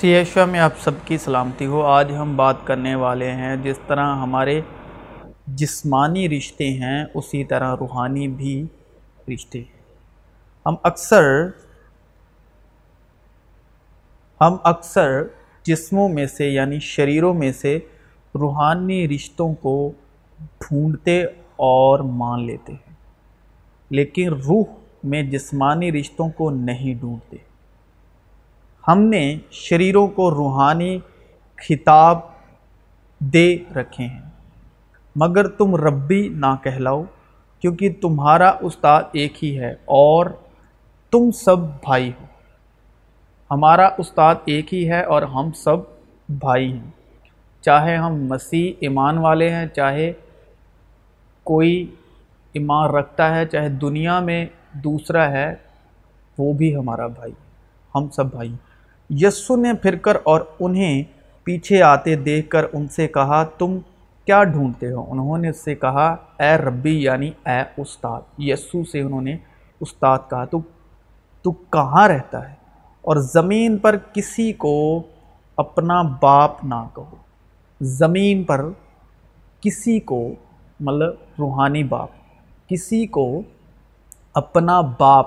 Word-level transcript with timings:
سی 0.00 0.24
سیشوا 0.24 0.44
میں 0.44 0.60
آپ 0.60 0.72
سب 0.78 0.90
کی 1.04 1.16
سلامتی 1.18 1.66
ہو۔ 1.66 1.82
آج 1.82 2.12
ہم 2.18 2.36
بات 2.36 2.56
کرنے 2.64 2.94
والے 2.94 3.30
ہیں 3.30 3.56
جس 3.56 3.78
طرح 3.86 4.14
ہمارے 4.16 4.60
جسمانی 5.46 6.28
رشتے 6.28 6.68
ہیں، 6.70 7.04
اسی 7.14 7.44
طرح 7.44 7.74
روحانی 7.80 8.28
بھی 8.28 8.66
رشتے۔ 9.34 9.58
ہیں 9.58 9.80
ہم 10.66 10.74
اکثر 10.82 11.24
ہم 14.40 14.56
اکثر 14.64 15.22
جسموں 15.62 16.08
میں 16.08 16.26
سے 16.26 16.48
یعنی 16.48 16.78
شریروں 16.78 17.34
میں 17.34 17.52
سے 17.52 17.78
روحانی 18.34 19.08
رشتوں 19.08 19.54
کو 19.54 19.92
ڈھونڈتے 20.38 21.22
اور 21.56 22.00
مان 22.00 22.46
لیتے 22.46 22.72
ہیں، 22.72 22.94
لیکن 23.90 24.28
روح 24.28 24.64
میں 25.04 25.22
جسمانی 25.22 25.92
رشتوں 25.92 26.28
کو 26.28 26.50
نہیں 26.50 26.94
ڈھونڈتے۔ 26.94 27.47
ہم 28.88 29.00
نے 29.00 29.38
شریروں 29.50 30.08
کو 30.08 30.30
روحانی 30.30 30.98
خطاب 31.56 32.18
دے 33.18 33.56
رکھے 33.76 34.04
ہیں۔ 34.04 34.22
مگر 35.16 35.48
تم 35.48 35.76
ربی 35.76 36.28
نہ 36.28 36.54
کہلاؤ، 36.62 37.02
کیونکہ 37.60 37.92
تمہارا 38.02 38.52
استاد 38.60 39.02
ایک 39.12 39.44
ہی 39.44 39.60
ہے 39.60 39.72
اور 39.72 40.26
تم 41.10 41.30
سب 41.30 41.58
بھائی 41.58 42.12
ہو۔ 42.20 42.24
ہمارا 43.50 43.88
استاد 43.98 44.34
ایک 44.44 44.74
ہی 44.74 44.90
ہے 44.90 45.02
اور 45.02 45.22
ہم 45.22 45.52
سب 45.52 45.76
بھائی 46.28 46.72
ہیں۔ 46.72 46.90
چاہے 47.60 47.96
ہم 47.96 48.26
مسیح 48.26 48.72
ایمان 48.80 49.18
والے 49.18 49.50
ہیں، 49.50 49.66
چاہے 49.66 50.12
کوئی 51.44 51.94
ایمان 52.52 52.90
رکھتا 52.90 53.36
ہے، 53.36 53.46
چاہے 53.46 53.68
دنیا 53.68 54.20
میں 54.20 54.46
دوسرا 54.72 55.30
ہے، 55.30 55.54
وہ 56.38 56.52
بھی 56.52 56.76
ہمارا 56.76 57.06
بھائی 57.06 57.32
ہم 57.94 58.08
سب 58.08 58.30
بھائی 58.30 58.50
ہیں۔ 58.50 58.67
یسو 59.10 59.56
نے 59.56 59.72
پھر 59.74 59.96
کر 59.96 60.16
اور 60.24 60.40
انہیں 60.60 61.02
پیچھے 61.44 61.82
آتے 61.82 62.16
دیکھ 62.16 62.50
کر 62.50 62.64
ان 62.72 62.88
سے 62.88 63.08
کہا، 63.08 63.44
تم 63.44 63.78
کیا 64.26 64.44
ڈھونڈتے 64.44 64.92
ہو؟ 64.92 65.04
انہوں 65.10 65.38
نے 65.38 65.48
اس 65.48 65.64
سے 65.64 65.74
کہا، 65.74 66.16
اے 66.38 66.56
ربی 66.56 67.02
یعنی 67.02 67.30
اے 67.46 67.62
استاد۔ 67.76 68.20
یسو 68.38 68.84
سے 68.84 69.00
انہوں 69.00 69.22
نے 69.22 69.36
استاد 69.80 70.18
کہا، 70.30 70.44
تو 70.44 70.60
تو 71.42 71.50
کہاں 71.50 72.08
رہتا 72.08 72.48
ہے؟ 72.48 72.54
اور 73.02 73.16
زمین 73.16 73.78
پر 73.78 73.96
کسی 74.12 74.52
کو 74.52 75.02
اپنا 75.56 76.02
باپ 76.02 76.64
نہ 76.64 76.88
کہو۔ 76.94 77.16
زمین 77.80 78.44
پر 78.44 78.64
کسی 79.60 80.00
کو 80.00 80.28
مطلب 80.80 81.14
روحانی 81.38 81.84
باپ، 81.84 82.08
کسی 82.68 83.06
کو 83.06 83.42
اپنا 84.34 84.80
باپ۔ 84.80 85.26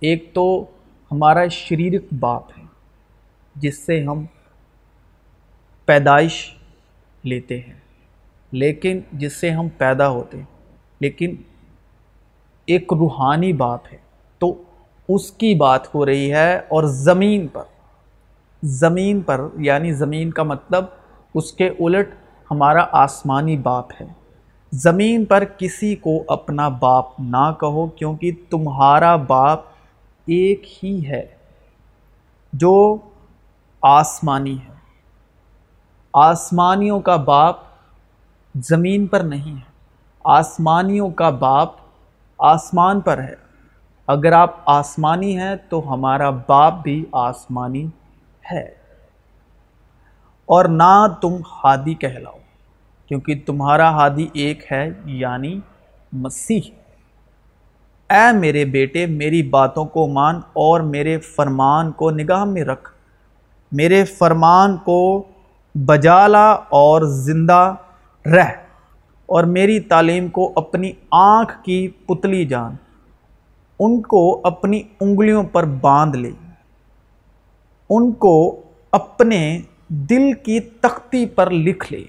ایک 0.00 0.30
تو 0.34 0.64
ہمارا 1.12 1.48
شریرک 1.48 2.14
باپ 2.20 2.42
ہے۔ 2.57 2.57
جس 3.60 3.86
سے 3.86 4.04
ہم 4.04 4.24
پیدائش 5.84 6.54
لیتے 7.22 7.60
ہیں۔ 7.60 7.74
لیکن 8.52 9.00
جس 9.12 9.32
سے 9.32 9.50
ہم 9.50 9.68
پیدا 9.68 10.08
ہوتے 10.08 10.38
ہیں۔ 10.38 10.44
لیکن 11.00 11.36
ایک 12.66 12.92
روحانی 12.92 13.52
باپ 13.52 13.80
ہے۔ 13.92 13.96
تو 14.38 14.62
اس 15.08 15.30
کی 15.30 15.54
بات 15.54 15.94
ہو 15.94 16.06
رہی 16.06 16.32
ہے 16.32 16.56
اور 16.56 16.84
زمین 16.84 17.46
پر۔ 17.46 17.62
زمین 18.62 19.20
پر 19.20 19.40
یعنی 19.58 19.92
زمین 19.92 20.30
کا 20.30 20.42
مطلب 20.42 20.84
اس 21.34 21.52
کے 21.52 21.68
الٹ 21.68 22.08
ہمارا 22.50 22.86
آسمانی 22.92 23.56
باپ 23.56 23.86
ہے۔ 24.00 24.06
زمین 24.72 25.24
پر 25.24 25.44
کسی 25.44 25.96
کو 25.96 26.24
اپنا 26.28 26.68
باپ 26.68 27.20
نہ 27.20 27.52
کہو، 27.60 27.86
کیونکہ 27.86 28.30
تمہارا 28.50 29.16
باپ 29.16 29.60
ایک 30.26 30.84
ہی 30.84 31.06
ہے۔ 31.06 31.26
جو 32.52 32.96
آسمانی 33.82 34.58
ہے۔ 34.58 34.74
آسمانیوں 36.12 37.00
کا 37.00 37.16
باپ 37.16 37.56
زمین 38.54 39.06
پر 39.06 39.20
نہیں 39.20 39.54
ہے۔ 39.54 39.70
آسمانیوں 40.24 41.10
کا 41.10 41.30
باپ 41.30 41.68
آسمان 42.38 43.00
پر 43.00 43.18
ہے۔ 43.18 43.34
اگر 44.06 44.32
آپ 44.32 44.56
آسمانی 44.66 45.38
ہیں 45.38 45.56
تو 45.68 45.94
ہمارا 45.94 46.30
باپ 46.30 46.74
بھی 46.82 47.04
آسمانی 47.12 47.88
ہے۔ 48.52 48.62
اور 50.46 50.64
نہ 50.64 51.06
تم 51.22 51.34
ہادی 51.34 51.94
کہلاؤ، 51.94 52.38
کیونکہ 53.06 53.40
تمہارا 53.46 53.90
ہادی 53.90 54.26
ایک 54.32 54.72
ہے 54.72 54.90
یعنی 55.04 55.60
مسیح۔ 56.12 56.60
اے 58.10 58.32
میرے 58.32 58.64
بیٹے، 58.64 59.06
میری 59.06 59.42
باتوں 59.42 59.84
کو 59.84 60.06
مان 60.06 60.36
اور 60.36 60.80
میرے 60.80 61.18
فرمان 61.18 61.92
کو 61.92 62.10
نگاہ 62.10 62.44
میں 62.44 62.64
رکھ۔ 62.64 62.97
میرے 63.72 64.04
فرمان 64.04 64.76
کو 64.76 65.22
بجالا 65.74 66.50
اور 66.68 67.02
زندہ 67.02 67.74
رہ 68.26 68.48
اور 69.26 69.44
میری 69.44 69.80
تعلیم 69.80 70.28
کو 70.28 70.52
اپنی 70.56 70.92
آنکھ 71.10 71.64
کی 71.64 71.88
پتلی 71.88 72.44
جان، 72.44 72.76
ان 73.80 74.02
کو 74.02 74.40
اپنی 74.44 74.82
انگلیوں 75.00 75.44
پر 75.44 75.64
باندھ 75.64 76.16
لے، 76.16 76.30
ان 77.90 78.12
کو 78.12 78.62
اپنے 78.92 79.60
دل 79.88 80.32
کی 80.32 80.60
تختی 80.60 81.26
پر 81.26 81.50
لکھ 81.50 81.92
لے۔ 81.92 82.04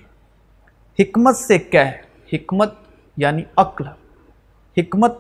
حکمت 1.00 1.36
سے 1.36 1.60
کہہ، 1.60 1.92
حکمت 2.34 2.74
یعنی 3.18 3.44
عقل، 3.58 3.88
حکمت 4.78 5.18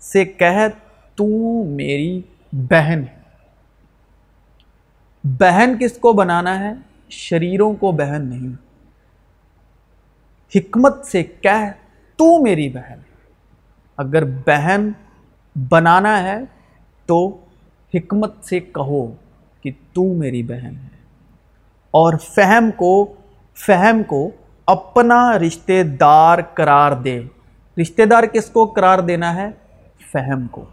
سے 0.00 0.24
کہہ 0.24 0.68
تو 1.14 1.26
میری 1.64 2.22
بہن۔ 2.52 3.02
ہے 3.02 3.19
بہن 5.24 5.74
کس 5.80 5.98
کو 5.98 6.12
بنانا 6.12 6.58
ہے؟ 6.58 6.72
شریروں 7.08 7.74
کو 7.74 7.92
بہن 7.92 8.26
نہیں۔ 8.26 8.54
حکمت 10.54 11.06
سے 11.06 11.22
کہہ 11.22 11.70
تو 12.16 12.42
میری 12.42 12.68
بہن۔ 12.68 12.98
اگر 13.96 14.24
بہن 14.24 14.90
بنانا 15.68 16.22
ہے 16.22 16.38
تو 17.06 17.38
حکمت 17.94 18.44
سے 18.44 18.60
کہو 18.60 19.12
کہ 19.60 19.70
تو 19.92 20.14
میری 20.14 20.42
بہن 20.42 20.76
ہے۔ 20.82 20.88
اور 21.90 22.12
فہم 22.18 22.70
کو 22.76 23.14
فہم 23.54 24.02
کو 24.06 24.30
اپنا 24.66 25.38
رشتہ 25.38 25.82
دار 25.82 26.38
قرار 26.54 26.92
دے۔ 26.92 27.22
رشتہ 27.80 28.02
دار 28.02 28.22
کس 28.22 28.46
کو 28.46 28.66
قرار 28.66 28.98
دینا 28.98 29.34
ہے؟ 29.34 29.48
فہم 30.12 30.46
کو۔ 30.46 30.64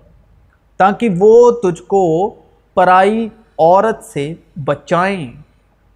تاکہ 0.77 1.09
وہ 1.17 1.51
تجھ 1.51 1.81
کو 1.81 2.35
پرائی 2.73 3.29
عورت 3.59 4.03
سے 4.03 4.34
بچائیں۔ 4.66 5.31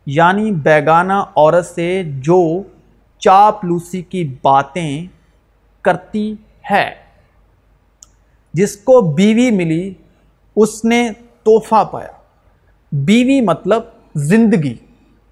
یعنی 0.06 0.52
بیگانہ 0.52 1.14
عورت 1.14 1.66
سے 1.66 2.04
جو 2.06 2.64
چاپ 3.20 3.66
لوسی 3.66 4.02
کی 4.02 4.36
باتیں 4.42 5.06
کرتی 5.82 6.36
ہے۔ 6.72 6.96
جس 8.54 8.78
کو 8.78 9.02
بیوی 9.02 9.52
ملی، 9.52 9.94
اس 10.56 10.86
نے 10.86 11.10
تحفہ 11.44 11.84
پایا۔ 11.92 12.12
بیوی 12.92 13.42
مطلب 13.42 13.82
زندگی، 14.16 14.74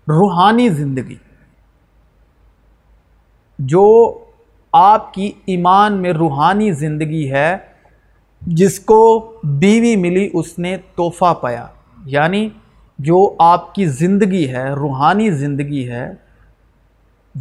روحانی 0.08 0.70
زندگی۔ 0.70 1.16
جو 3.60 4.20
آپ 4.74 5.14
کی 5.14 5.32
ایمان 5.46 6.02
میں 6.02 6.14
روحانی 6.14 6.72
زندگی 6.72 7.32
ہے، 7.32 7.58
جس 8.42 8.80
کو 8.80 9.32
بیوی 9.44 9.96
ملی، 9.96 10.30
اس 10.34 10.60
نے 10.60 10.78
تحفہ 10.96 11.34
پایا۔ 11.42 11.68
یعنی 12.12 12.50
جو 13.00 13.36
آپ 13.40 13.76
کی 13.76 13.86
زندگی 13.86 14.50
ہے، 14.50 14.70
روحانی 14.70 15.32
زندگی 15.32 15.90
ہے، 15.90 16.12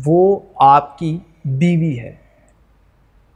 وہ 0.06 0.38
آپ 0.56 0.98
کی 0.98 1.18
بیوی 1.44 1.98
ہے۔ 1.98 2.14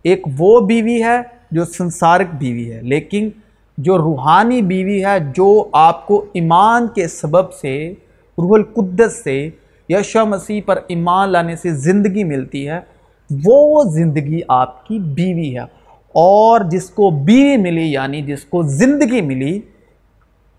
ایک 0.03 0.27
وہ 0.39 0.61
بیوی 0.61 1.03
ہے 1.03 1.17
جو 1.51 1.65
سنسارک 1.65 2.27
بیوی 2.39 2.73
ہے، 2.73 2.83
لیکن 2.83 3.31
جو 3.79 3.99
روحانی 3.99 4.63
بیوی 4.63 5.05
ہے، 5.05 5.19
جو 5.35 5.69
آپ 5.73 6.07
کو 6.07 6.25
ایمان 6.33 6.89
کے 6.95 7.09
سبب 7.09 7.53
سے، 7.53 7.95
روح 8.39 8.51
القدس 8.55 9.25
سے 9.25 9.51
یشو 9.89 10.27
مسیح 10.27 10.61
پر 10.67 10.79
ایمان 10.89 11.29
لانے 11.29 11.57
سے 11.57 11.71
زندگی 11.71 12.25
ملتی 12.25 12.69
ہے، 12.69 12.79
وہ 13.45 13.85
زندگی 13.85 14.41
آپ 14.49 14.87
کی 14.87 14.99
بیوی 14.99 15.55
ہے۔ 15.55 15.83
اور 16.13 16.61
جس 16.71 16.91
کو 16.91 17.11
بیوی 17.11 17.57
ملی 17.57 17.93
یعنی 17.93 18.23
جس 18.23 18.45
کو 18.45 18.63
زندگی 18.63 19.21
ملی 19.21 19.61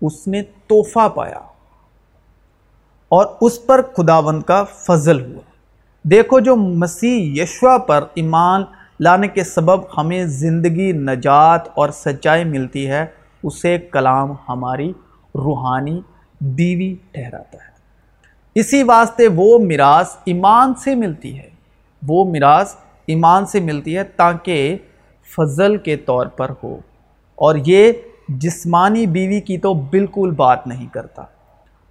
اس 0.06 0.28
نے 0.28 0.42
تحفہ 0.42 1.08
پایا 1.08 1.38
اور 3.08 3.26
اس 3.40 3.66
پر 3.66 3.82
خداوند 3.96 4.42
کا 4.42 4.64
فضل 4.64 5.32
ہوا۔ 5.32 5.40
دیکھو 6.02 6.40
جو 6.40 6.56
مسیح 6.56 7.42
یشوا 7.42 7.78
پر 7.78 8.04
ایمان 8.14 8.64
لانے 9.00 9.28
کے 9.28 9.44
سبب 9.44 10.00
ہمیں 10.00 10.24
زندگی 10.24 10.92
نجات 10.92 11.60
اور 11.74 11.88
سچائی 11.88 12.44
ملتی 12.44 12.90
ہے، 12.90 13.06
اسے 13.42 13.78
کلام 13.78 14.32
ہماری 14.48 14.90
روحانی 15.34 16.00
بیوی 16.40 16.94
ٹھہراتا 17.10 17.58
ہے۔ 17.58 17.74
اسی 18.54 18.82
واسطے 18.82 19.28
وہ 19.28 19.58
میراث 19.58 20.16
ایمان 20.24 20.74
سے 20.74 20.94
ملتی 20.94 21.38
ہے۔ 21.38 21.50
وہ 22.06 22.24
میراث 22.24 22.74
ایمان 23.06 23.46
سے 23.46 23.60
ملتی 23.60 23.96
ہے 23.96 24.04
تاکہ 24.04 24.78
فضل 25.36 25.76
کے 25.76 25.96
طور 25.96 26.26
پر 26.26 26.50
ہو۔ 26.62 26.78
اور 27.34 27.54
یہ 27.66 27.92
جسمانی 28.28 29.06
بیوی 29.06 29.40
کی 29.40 29.58
تو 29.58 29.74
بالکل 29.74 30.30
بات 30.36 30.66
نہیں 30.66 30.86
کرتا۔ 30.86 31.22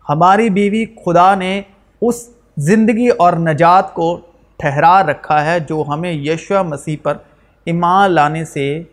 ہماری 0.10 0.50
بیوی 0.50 0.86
خدا 0.86 1.36
نے 1.36 1.62
اس 2.02 2.30
زندگی 2.58 3.08
اور 3.08 3.34
نجات 3.34 3.94
کو 3.94 4.20
ٹھہرا 4.58 5.04
رکھا 5.04 5.46
ہے 5.46 5.60
جو 5.60 5.84
ہمیں 5.88 6.12
یشوع 6.12 6.62
مسیح 6.62 6.98
پر 7.04 7.18
ایمان 7.66 8.12
لانے 8.12 8.46
سے 8.46 8.84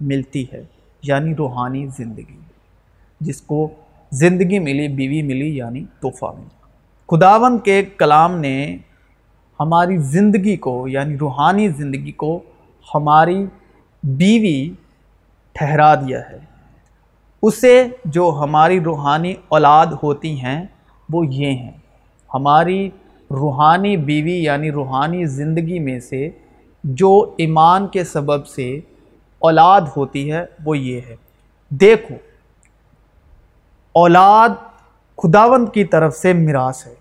ملتی 0.00 0.44
ہے 0.52 0.64
یعنی 1.02 1.34
روحانی 1.34 1.86
زندگی۔ 1.86 2.38
جس 3.20 3.40
کو 3.40 3.68
زندگی 4.10 4.58
ملی، 4.58 4.88
بیوی 4.88 5.22
ملی 5.22 5.56
یعنی 5.56 5.84
تحفہ 6.00 6.26
ملی 6.26 6.56
خداون 7.08 7.58
کے 7.58 7.82
کلام 7.82 8.38
نے 8.38 8.78
ہماری 9.60 9.96
زندگی 9.98 10.56
کو 10.56 10.88
یعنی 10.88 11.18
روحانی 11.18 11.68
زندگی 11.68 12.12
کو 12.12 12.42
ہماری 12.94 13.46
بیوی 14.02 14.70
ٹھہرا 15.52 15.94
دیا 15.94 16.20
ہے۔ 16.30 16.55
اسے 17.42 17.86
جو 18.04 18.38
ہماری 18.40 18.80
روحانی 18.80 19.34
اولاد 19.48 19.86
ہوتی 20.02 20.40
ہیں، 20.40 20.64
وہ 21.12 21.26
یہ 21.26 21.46
ہیں۔ 21.46 21.72
ہماری 22.34 22.90
روحانی 23.30 23.96
بیوی 23.96 24.44
یعنی 24.44 24.70
روحانی 24.70 25.24
زندگی 25.24 25.78
میں 25.78 26.00
سے 26.00 26.30
جو 26.84 27.34
ایمان 27.38 27.86
کے 27.86 28.04
سبب 28.04 28.46
سے 28.46 28.80
اولاد 29.38 29.80
ہوتی 29.96 30.32
ہے، 30.32 30.44
وہ 30.64 30.78
یہ 30.78 31.00
ہے۔ 31.08 31.16
دیکھو، 31.68 32.14
اولاد 33.92 34.48
خداوند 35.16 35.68
کی 35.74 35.84
طرف 35.84 36.16
سے 36.16 36.32
میراث 36.32 36.86
ہے 36.86 36.94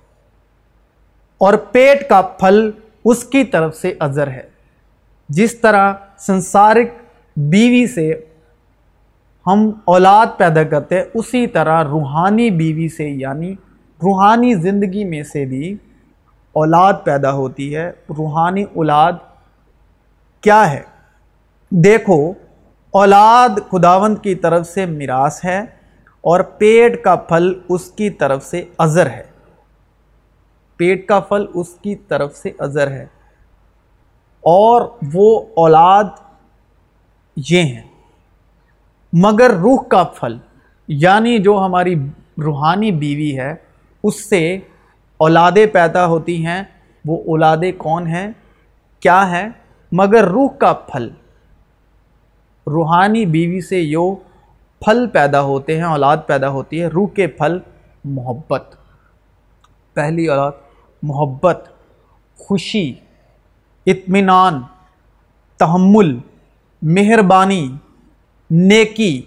اور 1.38 1.54
پیٹ 1.54 2.10
کا 2.10 2.22
پھل 2.22 2.72
اس 3.06 3.24
کی 3.24 3.44
طرف 3.44 3.76
سے 3.76 3.94
ازر 4.00 4.28
ہے۔ 4.28 4.50
جس 5.30 5.60
طرح 5.60 5.94
سنسارک 6.18 7.02
بیوی 7.38 7.88
سے 7.88 8.26
ہم 9.48 9.72
اولاد 9.86 10.26
پیدا 10.38 10.64
کرتے 10.64 10.98
ہیں 10.98 11.06
اسی 11.14 11.48
طرح 11.48 11.84
روحانی 11.84 12.52
بیوی 12.52 12.90
سے 12.90 13.10
یعنی 13.10 13.54
روحانی 14.04 14.54
زندگی 14.54 15.04
میں 15.04 15.24
سے 15.24 15.46
بھی 15.46 15.78
اولاد 16.54 16.94
پیدا 17.04 17.32
ہوتی 17.32 17.76
ہے۔ 17.76 17.90
روحانی 17.90 18.64
اولاد 18.64 19.14
کیا 20.42 20.72
ہے؟ 20.72 20.82
دیکھو، 21.70 22.34
اولاد 22.92 23.50
خداوند 23.72 24.18
کی 24.18 24.36
طرف 24.36 24.68
سے 24.68 24.86
میراث 24.86 25.46
ہے 25.46 25.60
اور 26.22 26.40
پیٹ 26.40 27.04
کا 27.04 27.16
پھل 27.16 27.54
اس 27.70 27.92
کی 27.92 28.10
طرف 28.10 28.46
سے 28.46 28.66
ازر 28.78 29.06
ہے۔ 29.06 29.24
پیٹ 30.78 31.08
کا 31.08 31.20
پھل 31.20 31.46
اس 31.54 31.68
کی 31.70 31.96
طرف 31.96 32.36
سے 32.36 32.52
ازر 32.60 32.92
ہے۔ 32.92 33.06
اور 34.42 34.82
وہ 35.14 35.42
اولاد 35.56 36.04
یہ 37.36 37.64
ہیں۔ 37.64 37.95
مگر 39.18 39.52
روح 39.52 39.84
کا 39.84 40.04
پھل 40.04 40.38
یعنی 40.88 41.40
جو 41.40 41.62
ہماری 41.66 41.96
روحانی 42.46 42.92
بیوی 42.92 43.40
ہے، 43.40 43.56
اس 44.04 44.30
سے 44.30 44.58
اولادیں 45.18 45.66
پیدا 45.66 46.06
ہوتی 46.06 46.46
ہیں۔ 46.46 46.64
وہ 47.06 47.24
اولادیں 47.26 47.72
کون 47.78 48.08
ہیں؟ 48.08 48.32
کیا 49.00 49.32
ہے 49.32 49.48
مگر 49.92 50.24
روح 50.24 50.50
کا 50.50 50.74
پھل۔ 50.74 51.10
روحانی 52.68 53.26
بیوی 53.26 53.62
سے 53.62 53.80
یو 53.80 54.16
پھل 54.80 55.08
پیدا 55.14 55.42
ہوتے 55.42 55.78
ہیں، 55.78 55.84
اولاد 55.84 56.18
پیدا 56.28 56.50
ہوتی 56.50 56.82
ہے، 56.82 56.88
روح 56.88 57.08
کے 57.08 57.28
پھل 57.28 57.60
محبت۔ 58.04 58.76
پہلی 59.94 60.28
اولاد، 60.28 60.52
محبت، 61.04 61.70
خوشی، 62.38 62.94
اطمینان، 63.86 64.62
تحمل، 65.58 66.20
مہربانی۔ 66.82 67.76
نیکی، 68.52 69.22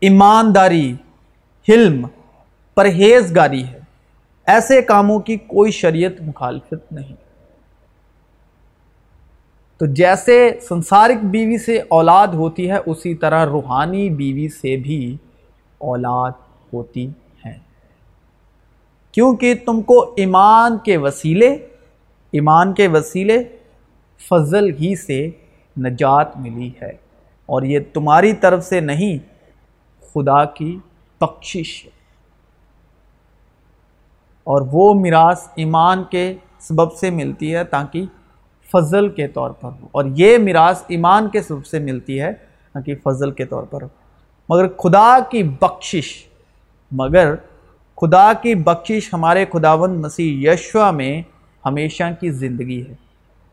ایمانداری، 0.00 0.94
حلم، 1.68 2.06
پرہیزگاری 2.74 3.64
ہے۔ 3.64 3.80
ایسے 4.46 4.82
کاموں 4.82 5.20
کی 5.20 5.36
کوئی 5.36 5.70
شریعت 5.70 6.22
مخالفت 6.22 6.92
نہیں۔ 6.92 7.16
تو 9.78 9.86
جیسے 9.86 10.58
سنسارک 10.68 11.24
بیوی 11.24 11.58
سے 11.58 11.82
اولاد 11.88 12.28
ہوتی 12.28 12.70
ہے، 12.70 12.76
اسی 12.86 13.14
طرح 13.14 13.46
روحانی 13.46 14.10
بیوی 14.10 14.48
سے 14.48 14.76
بھی 14.76 15.16
اولاد 15.78 16.30
ہوتی 16.72 17.10
ہے۔ 17.46 17.58
کیونکہ 19.12 19.54
تم 19.66 19.82
کو 19.82 20.14
ایمان 20.16 20.78
کے 20.78 20.96
وسیلے، 20.96 21.48
ایمان 22.30 22.72
کے 22.72 22.88
وسیلے 22.88 23.44
فضل 24.28 24.70
ہی 24.70 24.96
سے 24.96 25.30
نجات 25.78 26.36
ملی 26.36 26.70
ہے۔ 26.82 27.09
اور 27.50 27.62
یہ 27.62 27.78
تمہاری 27.92 28.32
طرف 28.32 28.64
سے 28.64 28.80
نہیں، 28.80 29.18
خدا 30.00 30.44
کی 30.44 30.78
بخشش 31.20 31.84
ہے۔ 31.84 31.90
اور 34.44 34.62
وہ 34.72 34.94
میراث 34.94 35.48
ایمان 35.54 36.04
کے 36.10 36.34
سبب 36.58 36.92
سے 36.92 37.10
ملتی 37.10 37.54
ہے 37.54 37.64
تاکہ 37.64 38.06
فضل 38.72 39.08
کے 39.08 39.28
طور 39.28 39.50
پر 39.50 39.70
ہو۔ 39.80 39.88
اور 39.92 40.04
یہ 40.14 40.38
میراث 40.38 40.82
ایمان 40.88 41.28
کے 41.28 41.42
سبب 41.42 41.66
سے 41.66 41.78
ملتی 41.78 42.20
ہے 42.20 42.32
تاکہ 42.74 42.94
فضل 43.04 43.30
کے 43.30 43.44
طور 43.44 43.62
پر 43.62 43.82
ہو۔ 43.82 43.88
مگر 44.48 44.68
خدا 44.68 45.18
کی 45.30 45.42
بخشش، 45.42 46.24
مگر 46.92 47.34
خدا 47.96 48.32
کی 48.32 48.54
بخشش 48.54 49.14
ہمارے 49.14 49.44
خداوند 49.52 50.04
مسیح 50.04 50.50
یشوا 50.50 50.90
میں 50.90 51.22
ہمیشہ 51.66 52.04
کی 52.20 52.30
زندگی 52.30 52.84
ہے۔ 52.88 52.94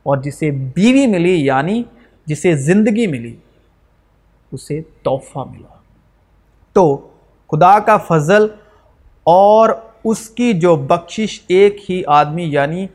اور 0.04 0.18
جسے 0.18 0.52
بیوی 0.52 1.08
ملی 1.08 1.46
یعنی 1.46 1.84
جسے 2.26 2.56
زندگی 2.56 3.08
ملی 3.08 3.36
اسے 4.52 4.82
تحفہ 4.82 5.40
ملا۔ 5.40 5.76
تو 6.74 7.08
خدا 7.52 7.80
کا 7.80 7.98
فضل 7.98 8.48
اور 9.24 9.70
اس 10.04 10.30
کی 10.30 10.54
جو 10.54 10.76
بخشش 10.76 11.42
ایک 11.48 11.92
ہی 11.92 12.04
آدمی 12.08 12.44
یعنی 12.44 12.88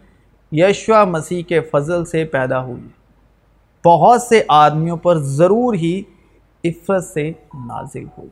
یشوا 0.52 1.04
مسیح 1.04 1.43
کے 1.43 1.60
فضل 1.60 2.04
سے 2.04 2.25
پیدا 2.25 2.62
ہوئی۔ 2.62 2.88
بہت 3.84 4.22
سے 4.22 4.43
آدمیوں 4.49 4.96
پر 4.96 5.19
ضرور 5.19 5.75
ہی 5.75 6.02
عفرت 6.64 7.04
سے 7.04 7.32
نازل 7.66 8.04
ہوئی۔ 8.19 8.28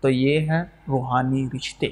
تو 0.00 0.08
یہ 0.08 0.40
ہیں 0.40 0.64
روحانی 0.88 1.48
رشتے۔ 1.56 1.86